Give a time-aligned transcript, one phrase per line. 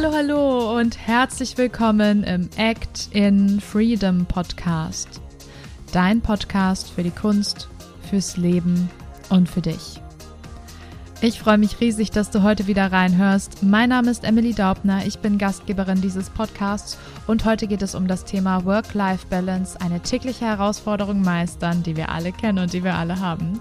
[0.00, 5.20] Hallo, hallo und herzlich willkommen im Act in Freedom Podcast.
[5.90, 7.68] Dein Podcast für die Kunst,
[8.08, 8.88] fürs Leben
[9.28, 10.00] und für dich.
[11.20, 13.64] Ich freue mich riesig, dass du heute wieder reinhörst.
[13.64, 18.06] Mein Name ist Emily Daubner, ich bin Gastgeberin dieses Podcasts und heute geht es um
[18.06, 23.18] das Thema Work-Life-Balance, eine tägliche Herausforderung meistern, die wir alle kennen und die wir alle
[23.18, 23.60] haben.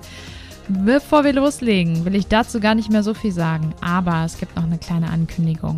[0.69, 4.57] Bevor wir loslegen, will ich dazu gar nicht mehr so viel sagen, aber es gibt
[4.57, 5.77] noch eine kleine Ankündigung.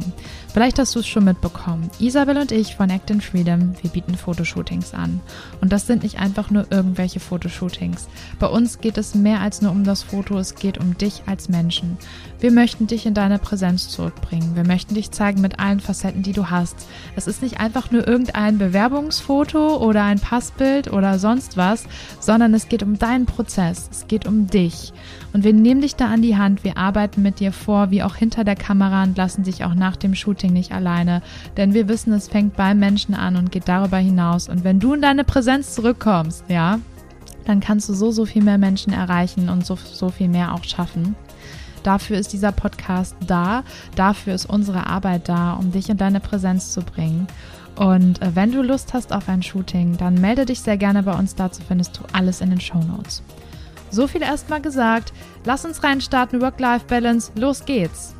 [0.52, 1.92] Vielleicht hast du es schon mitbekommen.
[2.00, 5.22] Isabel und ich von Act in Freedom, wir bieten Fotoshootings an.
[5.62, 8.08] Und das sind nicht einfach nur irgendwelche Fotoshootings.
[8.40, 11.50] Bei uns geht es mehr als nur um das Foto, es geht um dich als
[11.50, 12.00] Menschen.
[12.40, 14.56] Wir möchten dich in deine Präsenz zurückbringen.
[14.56, 16.88] Wir möchten dich zeigen mit allen Facetten, die du hast.
[17.16, 21.84] Es ist nicht einfach nur irgendein Bewerbungsfoto oder ein Passbild oder sonst was,
[22.20, 23.88] sondern es geht um deinen Prozess.
[23.92, 24.79] Es geht um dich.
[25.34, 28.16] Und wir nehmen dich da an die Hand, wir arbeiten mit dir vor, wie auch
[28.16, 31.22] hinter der Kamera und lassen dich auch nach dem Shooting nicht alleine.
[31.58, 34.50] Denn wir wissen, es fängt beim Menschen an und geht darüber hinaus.
[34.50, 36.80] Und wenn du in deine Präsenz zurückkommst, ja,
[37.46, 40.64] dann kannst du so, so viel mehr Menschen erreichen und so, so viel mehr auch
[40.64, 41.16] schaffen.
[41.84, 43.64] Dafür ist dieser Podcast da,
[43.96, 47.28] dafür ist unsere Arbeit da, um dich in deine Präsenz zu bringen.
[47.76, 51.18] Und äh, wenn du Lust hast auf ein Shooting, dann melde dich sehr gerne bei
[51.18, 51.36] uns.
[51.36, 53.24] Dazu findest du alles in den Show Notes.
[53.92, 55.14] So viel erstmal gesagt.
[55.46, 57.32] Lass uns reinstarten, Work-Life-Balance.
[57.36, 58.16] Los geht's.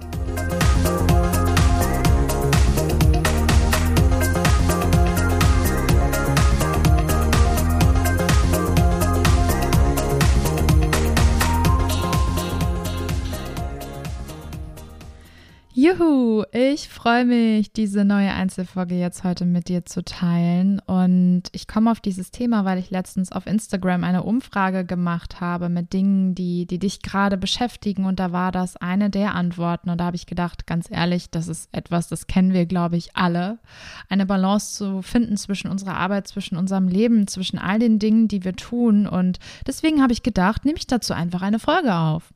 [16.00, 20.80] Juhu, ich freue mich, diese neue Einzelfolge jetzt heute mit dir zu teilen.
[20.80, 25.68] Und ich komme auf dieses Thema, weil ich letztens auf Instagram eine Umfrage gemacht habe
[25.68, 28.06] mit Dingen, die, die dich gerade beschäftigen.
[28.06, 29.90] Und da war das eine der Antworten.
[29.90, 33.16] Und da habe ich gedacht, ganz ehrlich, das ist etwas, das kennen wir, glaube ich,
[33.16, 33.60] alle.
[34.08, 38.46] Eine Balance zu finden zwischen unserer Arbeit, zwischen unserem Leben, zwischen all den Dingen, die
[38.46, 39.06] wir tun.
[39.06, 42.32] Und deswegen habe ich gedacht, nehme ich dazu einfach eine Folge auf.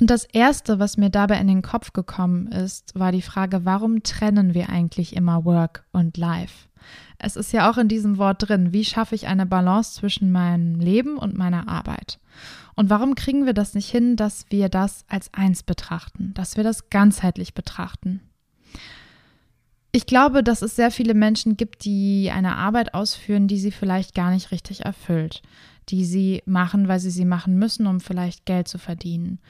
[0.00, 4.02] Und das Erste, was mir dabei in den Kopf gekommen ist, war die Frage, warum
[4.02, 6.68] trennen wir eigentlich immer Work und Life?
[7.18, 10.80] Es ist ja auch in diesem Wort drin, wie schaffe ich eine Balance zwischen meinem
[10.80, 12.18] Leben und meiner Arbeit?
[12.74, 16.64] Und warum kriegen wir das nicht hin, dass wir das als eins betrachten, dass wir
[16.64, 18.22] das ganzheitlich betrachten?
[19.92, 24.14] Ich glaube, dass es sehr viele Menschen gibt, die eine Arbeit ausführen, die sie vielleicht
[24.14, 25.42] gar nicht richtig erfüllt,
[25.90, 29.40] die sie machen, weil sie sie machen müssen, um vielleicht Geld zu verdienen.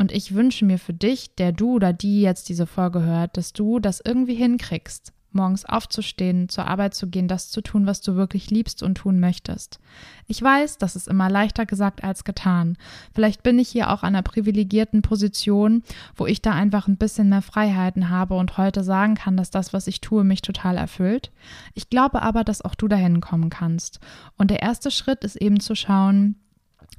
[0.00, 3.52] Und ich wünsche mir für dich, der du oder die jetzt diese Folge hört, dass
[3.52, 8.14] du das irgendwie hinkriegst, morgens aufzustehen, zur Arbeit zu gehen, das zu tun, was du
[8.14, 9.78] wirklich liebst und tun möchtest.
[10.26, 12.78] Ich weiß, das ist immer leichter gesagt als getan.
[13.14, 15.82] Vielleicht bin ich hier auch an einer privilegierten Position,
[16.16, 19.74] wo ich da einfach ein bisschen mehr Freiheiten habe und heute sagen kann, dass das,
[19.74, 21.30] was ich tue, mich total erfüllt.
[21.74, 24.00] Ich glaube aber, dass auch du dahin kommen kannst.
[24.38, 26.36] Und der erste Schritt ist eben zu schauen,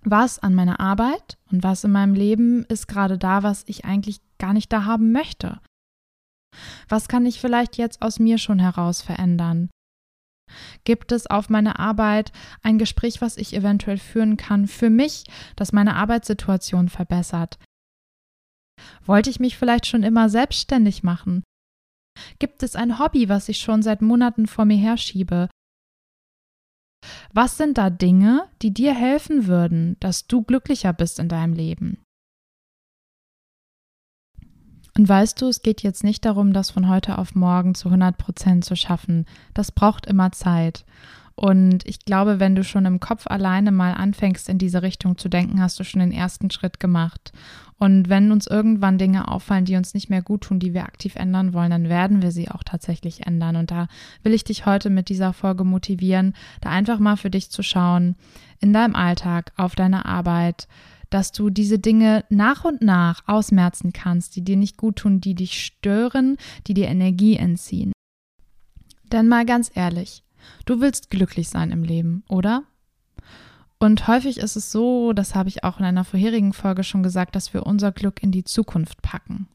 [0.04, 4.20] was an meiner Arbeit und was in meinem Leben ist gerade da, was ich eigentlich
[4.38, 5.60] gar nicht da haben möchte.
[6.90, 9.70] Was kann ich vielleicht jetzt aus mir schon heraus verändern?
[10.84, 15.24] Gibt es auf meiner Arbeit ein Gespräch, was ich eventuell führen kann für mich,
[15.56, 17.58] das meine Arbeitssituation verbessert?
[19.06, 21.44] Wollte ich mich vielleicht schon immer selbstständig machen?
[22.40, 25.50] Gibt es ein Hobby, was ich schon seit Monaten vor mir herschiebe,
[27.34, 32.04] was sind da Dinge, die dir helfen würden, dass du glücklicher bist in deinem Leben?
[34.98, 38.18] Und weißt du, es geht jetzt nicht darum, das von heute auf morgen zu 100
[38.18, 39.26] Prozent zu schaffen.
[39.54, 40.86] Das braucht immer Zeit.
[41.36, 45.30] Und ich glaube, wenn du schon im Kopf alleine mal anfängst, in diese Richtung zu
[45.30, 47.32] denken, hast du schon den ersten Schritt gemacht.
[47.82, 51.16] Und wenn uns irgendwann Dinge auffallen, die uns nicht mehr gut tun, die wir aktiv
[51.16, 53.56] ändern wollen, dann werden wir sie auch tatsächlich ändern.
[53.56, 53.88] Und da
[54.22, 58.16] will ich dich heute mit dieser Folge motivieren, da einfach mal für dich zu schauen,
[58.60, 60.68] in deinem Alltag, auf deiner Arbeit,
[61.10, 65.34] dass du diese Dinge nach und nach ausmerzen kannst, die dir nicht gut tun, die
[65.34, 66.38] dich stören,
[66.68, 67.94] die dir Energie entziehen.
[69.12, 70.24] Denn mal ganz ehrlich,
[70.66, 72.64] Du willst glücklich sein im Leben, oder?
[73.82, 77.36] Und häufig ist es so, das habe ich auch in einer vorherigen Folge schon gesagt,
[77.36, 79.48] dass wir unser Glück in die Zukunft packen.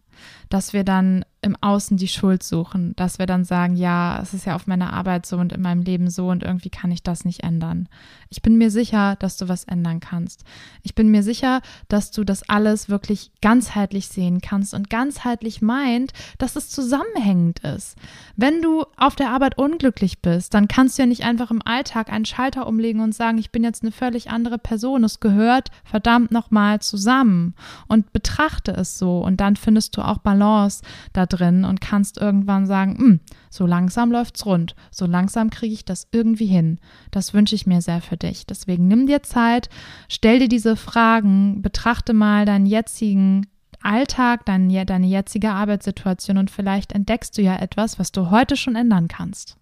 [0.49, 4.46] Dass wir dann im Außen die Schuld suchen, dass wir dann sagen, ja, es ist
[4.46, 7.25] ja auf meiner Arbeit so und in meinem Leben so und irgendwie kann ich das
[7.25, 7.88] nicht ändern.
[8.28, 10.44] Ich bin mir sicher, dass du was ändern kannst.
[10.82, 16.12] Ich bin mir sicher, dass du das alles wirklich ganzheitlich sehen kannst und ganzheitlich meint,
[16.38, 17.96] dass es zusammenhängend ist.
[18.34, 22.12] Wenn du auf der Arbeit unglücklich bist, dann kannst du ja nicht einfach im Alltag
[22.12, 25.04] einen Schalter umlegen und sagen, ich bin jetzt eine völlig andere Person.
[25.04, 27.54] Es gehört verdammt nochmal zusammen
[27.87, 30.82] und betrachte es so und dann findest du auch Balance
[31.12, 35.85] da drin und kannst irgendwann sagen, hm, so langsam läuft's rund, so langsam kriege ich
[35.85, 36.79] das irgendwie hin.
[37.11, 38.47] Das wünsche ich mir sehr für dich.
[38.47, 39.69] Deswegen nimm dir Zeit,
[40.09, 43.47] stell dir diese Fragen, betrachte mal deinen jetzigen
[43.83, 48.75] Alltag, dein, deine jetzige Arbeitssituation und vielleicht entdeckst du ja etwas, was du heute schon
[48.75, 49.56] ändern kannst.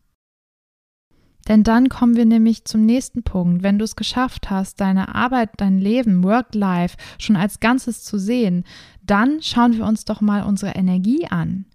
[1.48, 3.62] Denn dann kommen wir nämlich zum nächsten Punkt.
[3.62, 8.64] Wenn du es geschafft hast, deine Arbeit, dein Leben, Work-Life schon als Ganzes zu sehen,
[9.02, 11.66] dann schauen wir uns doch mal unsere Energie an.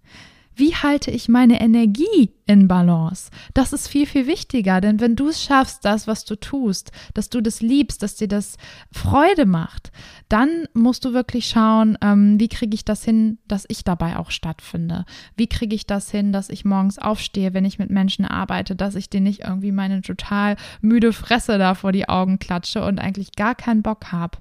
[0.54, 3.30] Wie halte ich meine Energie in Balance?
[3.54, 7.30] Das ist viel, viel wichtiger, denn wenn du es schaffst, das, was du tust, dass
[7.30, 8.56] du das liebst, dass dir das
[8.92, 9.92] Freude macht,
[10.28, 14.30] dann musst du wirklich schauen, ähm, wie kriege ich das hin, dass ich dabei auch
[14.30, 15.04] stattfinde?
[15.36, 18.96] Wie kriege ich das hin, dass ich morgens aufstehe, wenn ich mit Menschen arbeite, dass
[18.96, 23.32] ich denen nicht irgendwie meine total müde Fresse da vor die Augen klatsche und eigentlich
[23.32, 24.38] gar keinen Bock habe?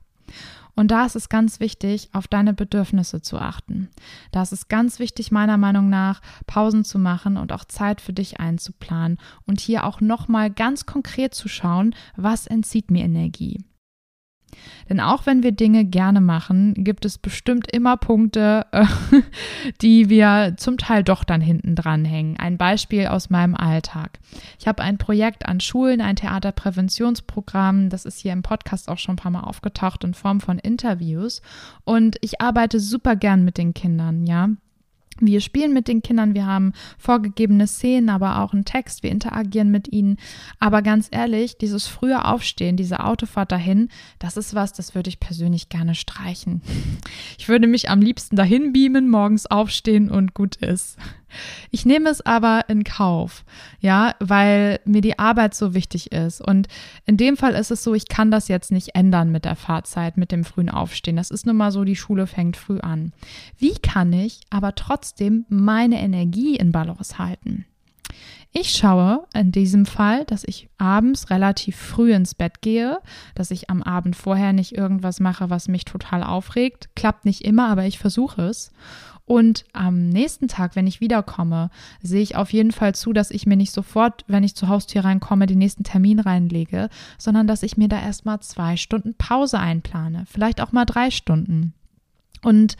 [0.79, 3.89] Und da ist es ganz wichtig, auf deine Bedürfnisse zu achten.
[4.31, 8.13] Da ist es ganz wichtig, meiner Meinung nach, Pausen zu machen und auch Zeit für
[8.13, 13.65] dich einzuplanen und hier auch nochmal ganz konkret zu schauen, was entzieht mir Energie.
[14.89, 18.85] Denn auch wenn wir Dinge gerne machen, gibt es bestimmt immer Punkte, äh,
[19.81, 22.37] die wir zum Teil doch dann hinten dran hängen.
[22.37, 24.19] Ein Beispiel aus meinem Alltag.
[24.59, 27.89] Ich habe ein Projekt an Schulen, ein Theaterpräventionsprogramm.
[27.89, 31.41] Das ist hier im Podcast auch schon ein paar Mal aufgetaucht in Form von Interviews.
[31.83, 34.49] Und ich arbeite super gern mit den Kindern, ja.
[35.27, 39.69] Wir spielen mit den Kindern, wir haben vorgegebene Szenen, aber auch einen Text, wir interagieren
[39.69, 40.17] mit ihnen.
[40.59, 43.89] Aber ganz ehrlich, dieses frühe Aufstehen, diese Autofahrt dahin,
[44.19, 46.61] das ist was, das würde ich persönlich gerne streichen.
[47.37, 50.97] Ich würde mich am liebsten dahin beamen, morgens aufstehen und gut ist.
[51.71, 53.43] Ich nehme es aber in Kauf,
[53.79, 56.41] ja, weil mir die Arbeit so wichtig ist.
[56.41, 56.67] Und
[57.05, 60.17] in dem Fall ist es so, ich kann das jetzt nicht ändern mit der Fahrzeit,
[60.17, 61.15] mit dem frühen Aufstehen.
[61.15, 63.13] Das ist nun mal so, die Schule fängt früh an.
[63.57, 67.65] Wie kann ich aber trotzdem meine Energie in Balance halten?
[68.51, 72.99] Ich schaue in diesem Fall, dass ich abends relativ früh ins Bett gehe,
[73.35, 76.89] dass ich am Abend vorher nicht irgendwas mache, was mich total aufregt.
[76.95, 78.71] Klappt nicht immer, aber ich versuche es.
[79.29, 81.69] Und am nächsten Tag, wenn ich wiederkomme,
[82.01, 85.05] sehe ich auf jeden Fall zu, dass ich mir nicht sofort, wenn ich zur Haustür
[85.05, 86.89] reinkomme, den nächsten Termin reinlege,
[87.19, 90.25] sondern dass ich mir da erstmal zwei Stunden Pause einplane.
[90.27, 91.75] Vielleicht auch mal drei Stunden.
[92.41, 92.75] Und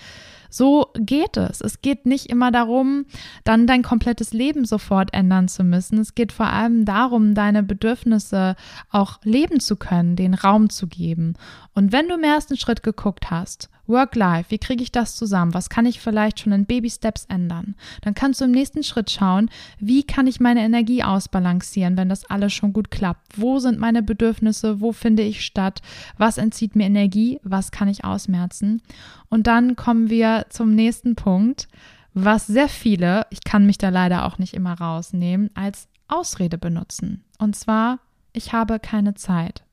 [0.50, 1.62] so geht es.
[1.62, 3.06] Es geht nicht immer darum,
[3.44, 6.00] dann dein komplettes Leben sofort ändern zu müssen.
[6.00, 8.56] Es geht vor allem darum, deine Bedürfnisse
[8.90, 11.36] auch leben zu können, den Raum zu geben.
[11.76, 15.54] Und wenn du im ersten Schritt geguckt hast, Work-Life, wie kriege ich das zusammen?
[15.54, 17.76] Was kann ich vielleicht schon in Baby-Steps ändern?
[18.02, 19.50] Dann kannst du im nächsten Schritt schauen,
[19.80, 23.40] wie kann ich meine Energie ausbalancieren, wenn das alles schon gut klappt?
[23.40, 24.80] Wo sind meine Bedürfnisse?
[24.80, 25.82] Wo finde ich statt?
[26.18, 27.40] Was entzieht mir Energie?
[27.44, 28.82] Was kann ich ausmerzen?
[29.30, 31.68] Und dann kommen wir zum nächsten Punkt,
[32.14, 37.24] was sehr viele, ich kann mich da leider auch nicht immer rausnehmen, als Ausrede benutzen.
[37.38, 38.00] Und zwar,
[38.34, 39.64] ich habe keine Zeit.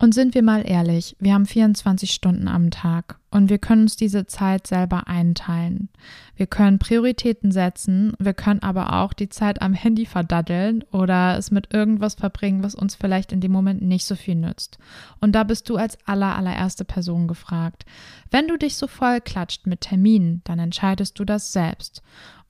[0.00, 3.96] Und sind wir mal ehrlich, wir haben 24 Stunden am Tag und wir können uns
[3.96, 5.88] diese Zeit selber einteilen.
[6.36, 11.50] Wir können Prioritäten setzen, wir können aber auch die Zeit am Handy verdaddeln oder es
[11.50, 14.78] mit irgendwas verbringen, was uns vielleicht in dem Moment nicht so viel nützt.
[15.20, 17.84] Und da bist du als aller, allererste Person gefragt.
[18.30, 22.02] Wenn du dich so voll klatscht mit Terminen, dann entscheidest du das selbst.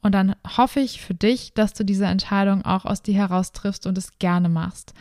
[0.02, 3.86] Und dann hoffe ich für dich, dass du diese Entscheidung auch aus dir heraus triffst
[3.86, 4.92] und es gerne machst.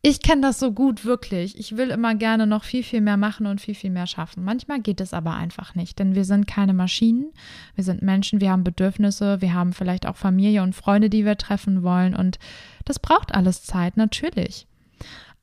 [0.00, 1.58] Ich kenne das so gut, wirklich.
[1.58, 4.44] Ich will immer gerne noch viel, viel mehr machen und viel, viel mehr schaffen.
[4.44, 7.32] Manchmal geht es aber einfach nicht, denn wir sind keine Maschinen.
[7.74, 11.36] Wir sind Menschen, wir haben Bedürfnisse, wir haben vielleicht auch Familie und Freunde, die wir
[11.36, 12.14] treffen wollen.
[12.14, 12.38] Und
[12.84, 14.68] das braucht alles Zeit, natürlich.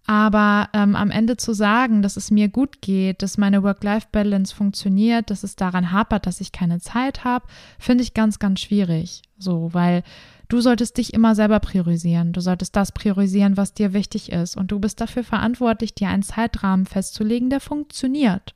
[0.08, 5.32] Aber ähm, am Ende zu sagen, dass es mir gut geht, dass meine Work-Life-Balance funktioniert,
[5.32, 7.48] dass es daran hapert, dass ich keine Zeit habe,
[7.80, 9.24] finde ich ganz, ganz schwierig.
[9.38, 10.04] So, weil
[10.48, 12.32] Du solltest dich immer selber priorisieren.
[12.32, 14.56] Du solltest das priorisieren, was dir wichtig ist.
[14.56, 18.54] Und du bist dafür verantwortlich, dir einen Zeitrahmen festzulegen, der funktioniert.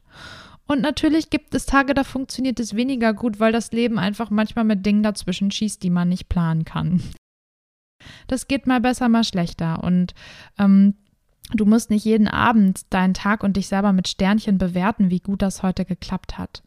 [0.68, 4.66] Und natürlich gibt es Tage, da funktioniert es weniger gut, weil das Leben einfach manchmal
[4.66, 7.02] mit Dingen dazwischen schießt, die man nicht planen kann.
[8.28, 9.84] Das geht mal besser, mal schlechter.
[9.84, 10.14] Und
[10.60, 10.94] ähm,
[11.54, 15.42] du musst nicht jeden Abend deinen Tag und dich selber mit Sternchen bewerten, wie gut
[15.42, 16.62] das heute geklappt hat.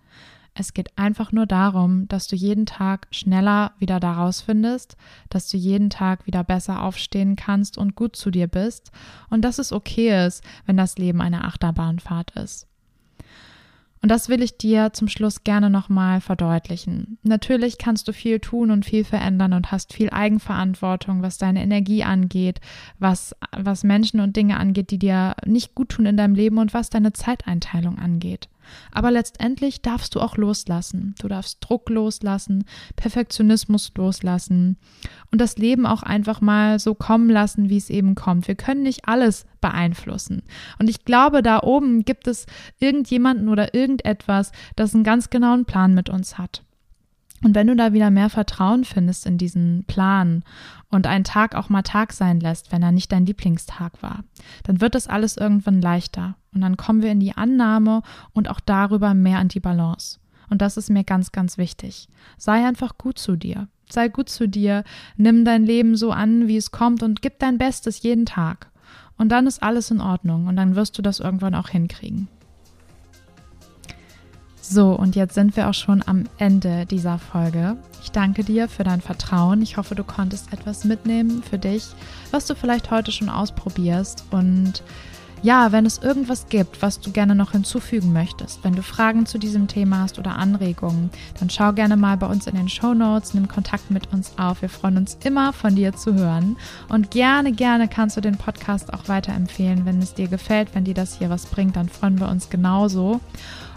[0.55, 4.97] Es geht einfach nur darum, dass du jeden Tag schneller wieder daraus findest,
[5.31, 8.91] dass du jeden Tag wieder besser aufstehen kannst und gut zu dir bist
[9.31, 12.69] und dass es okay ist, wenn das Leben eine Achterbahnfahrt ist.
[14.03, 17.19] Und das will ich dir zum Schluss gerne nochmal verdeutlichen.
[17.23, 22.03] Natürlich kannst du viel tun und viel verändern und hast viel Eigenverantwortung, was deine Energie
[22.03, 22.61] angeht,
[22.99, 26.75] was, was Menschen und Dinge angeht, die dir nicht gut tun in deinem Leben und
[26.75, 28.49] was deine Zeiteinteilung angeht.
[28.91, 31.15] Aber letztendlich darfst du auch loslassen.
[31.21, 32.65] Du darfst Druck loslassen,
[32.97, 34.77] Perfektionismus loslassen
[35.31, 38.49] und das Leben auch einfach mal so kommen lassen, wie es eben kommt.
[38.49, 40.43] Wir können nicht alles beeinflussen.
[40.79, 42.47] Und ich glaube, da oben gibt es
[42.79, 46.63] irgendjemanden oder irgendetwas, das einen ganz genauen Plan mit uns hat.
[47.43, 50.45] Und wenn du da wieder mehr Vertrauen findest in diesen Plan
[50.91, 54.25] und einen Tag auch mal Tag sein lässt, wenn er nicht dein Lieblingstag war,
[54.63, 56.37] dann wird das alles irgendwann leichter.
[56.55, 60.21] Und dann kommen wir in die Annahme und auch darüber mehr an die Balance.
[60.51, 62.09] Und das ist mir ganz, ganz wichtig.
[62.37, 63.69] Sei einfach gut zu dir.
[63.91, 64.85] Sei gut zu dir.
[65.17, 68.71] Nimm dein Leben so an, wie es kommt und gib dein Bestes jeden Tag.
[69.17, 72.29] Und dann ist alles in Ordnung und dann wirst du das irgendwann auch hinkriegen.
[74.65, 77.77] So, und jetzt sind wir auch schon am Ende dieser Folge.
[78.01, 79.61] Ich danke dir für dein Vertrauen.
[79.61, 81.85] Ich hoffe, du konntest etwas mitnehmen für dich,
[82.31, 84.23] was du vielleicht heute schon ausprobierst.
[84.31, 84.85] Und
[85.43, 89.39] ja, wenn es irgendwas gibt, was du gerne noch hinzufügen möchtest, wenn du Fragen zu
[89.39, 93.35] diesem Thema hast oder Anregungen, dann schau gerne mal bei uns in den Show Notes,
[93.35, 94.63] nimm Kontakt mit uns auf.
[94.63, 96.57] Wir freuen uns immer, von dir zu hören.
[96.89, 100.95] Und gerne, gerne kannst du den Podcast auch weiterempfehlen, wenn es dir gefällt, wenn dir
[100.95, 103.21] das hier was bringt, dann freuen wir uns genauso.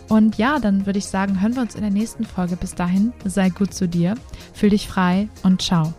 [0.07, 2.55] Und ja, dann würde ich sagen, hören wir uns in der nächsten Folge.
[2.55, 4.15] Bis dahin, sei gut zu dir,
[4.53, 5.93] fühl dich frei und ciao.